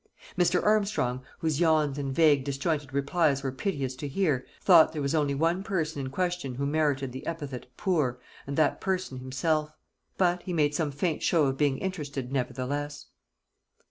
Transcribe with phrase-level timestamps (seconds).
[0.35, 0.65] Mr.
[0.65, 5.35] Armstrong, whose yawns and vague disjointed replies were piteous to hear, thought there was only
[5.35, 9.75] one person in question who merited the epithet "poor," and that person himself;
[10.17, 13.05] but he made some faint show of being interested nevertheless.